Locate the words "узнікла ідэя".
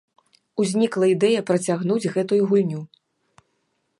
0.63-1.41